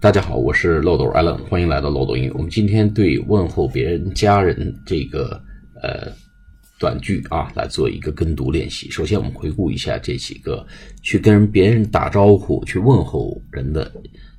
[0.00, 2.30] 大家好，我是漏斗 Allen，欢迎来到漏斗英语。
[2.30, 5.42] 我们今天对问候别人家人这个
[5.82, 6.12] 呃
[6.78, 8.88] 短句啊来做一个跟读练习。
[8.90, 10.64] 首先，我们回顾一下这几个
[11.02, 13.92] 去跟别人打招呼、去问候人的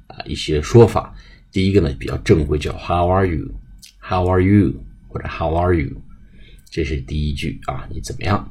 [0.07, 1.13] 啊一些说法。
[1.51, 4.75] 第一个呢比较正规，叫 How are you？How are you？
[5.09, 5.89] 或者 How are you？
[6.69, 8.49] 这是第一句啊，你怎么样？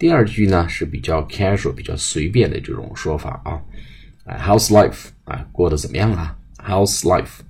[0.00, 3.62] 第二句呢是比较 casual、比较随便的这种说法啊。
[4.26, 5.10] How's life？
[5.22, 7.40] 啊，过得怎么样啊？How's life？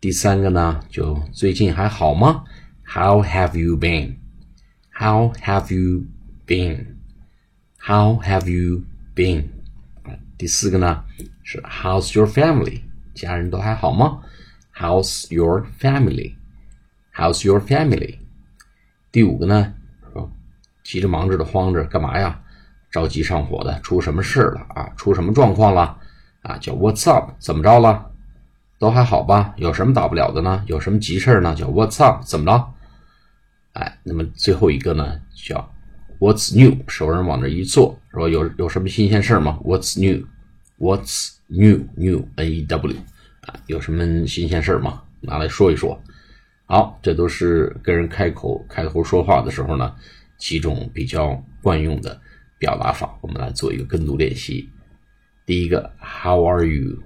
[0.00, 2.44] 第三个呢，就最近还好吗
[2.84, 6.06] ？How have you been？How have you
[6.46, 9.46] been？How have you been？
[10.38, 11.04] 第四个呢
[11.42, 12.82] 是 How's your family？
[13.14, 14.20] 家人都还好吗
[14.74, 18.18] ？How's your family？How's your family？
[19.10, 19.74] 第五个呢，
[20.12, 20.30] 说
[20.84, 22.42] 急着忙着的慌着干嘛呀？
[22.90, 24.92] 着急上火的，出什么事了啊？
[24.96, 25.98] 出什么状况了
[26.42, 26.58] 啊？
[26.58, 27.32] 叫 What's up？
[27.38, 28.10] 怎么着了？
[28.78, 29.54] 都还好吧？
[29.56, 30.62] 有什么大不了的呢？
[30.66, 31.54] 有什么急事呢？
[31.54, 32.22] 叫 What's up？
[32.24, 32.74] 怎么着？
[33.72, 35.72] 哎，那么最后一个呢，叫
[36.18, 36.76] What's new？
[36.88, 42.96] 熟人往那一坐，说有有什么新鲜事吗？What's new？What's new？New N E W
[43.42, 43.54] 啊？
[43.66, 45.02] 有什么新鲜事吗？
[45.20, 46.02] 拿来说一说。
[46.66, 49.94] 好，这都是跟人开口开头说话的时候呢，
[50.38, 52.20] 几种比较惯用的。
[52.58, 54.66] 表达法，我们来做一个跟读练习。
[55.44, 57.02] 第一个，How are you？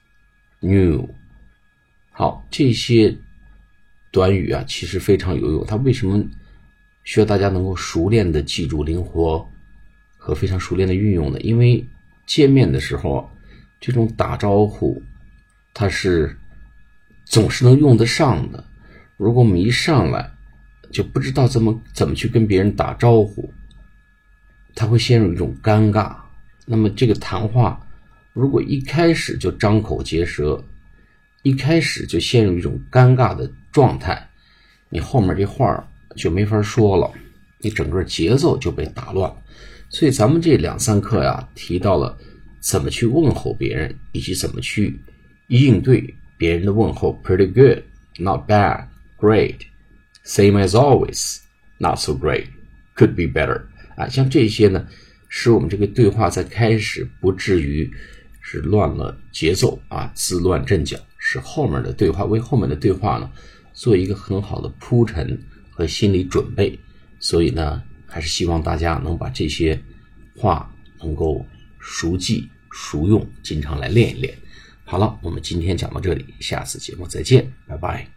[0.62, 1.14] new?
[2.10, 3.16] 好，这些
[4.10, 5.64] 短语啊，其实非常有用。
[5.68, 6.28] 它为什么？
[7.04, 9.48] 需要大家能够熟练的记住、灵活
[10.18, 11.88] 和非常熟练的运用呢，因为
[12.26, 13.30] 见面的时候，
[13.80, 15.04] 这种打招呼，
[15.76, 16.36] 它是
[17.26, 18.64] 总是能用得上的。
[19.18, 20.32] 如果我们一上来
[20.92, 23.54] 就不知道怎么怎么去跟别人打招呼，
[24.74, 26.16] 他会陷入一种尴尬。
[26.66, 27.86] 那么这个谈话，
[28.34, 30.64] 如果一开始就张口结舌，
[31.44, 34.30] 一开始就陷入一种尴尬的状态，
[34.90, 37.12] 你后面这话就没法说了，
[37.60, 39.38] 你整个节奏就被打乱了。
[39.90, 42.18] 所以咱们这两三课呀，提到了
[42.60, 45.00] 怎么去问候别人，以及怎么去
[45.48, 47.20] 应对别人的问候。
[47.24, 47.84] Pretty good,
[48.18, 48.86] not bad,
[49.20, 49.60] great,
[50.24, 51.40] same as always,
[51.78, 52.48] not so great,
[52.96, 53.62] could be better。
[53.96, 54.88] 啊，像这些呢，
[55.28, 57.92] 使我们这个对话在开始不至于
[58.42, 63.32] 是乱了节奏啊，自乱阵脚，使后面的对话为后面的对话呢
[63.74, 65.40] 做一个很好的铺陈。
[65.78, 66.80] 和心理准备，
[67.20, 69.78] 所以呢，还是希望大家能把这些
[70.34, 71.46] 话能够
[71.80, 74.34] 熟记熟用，经常来练一练。
[74.88, 78.15] 好了，我们今天讲到这里，下次节目再见，拜拜。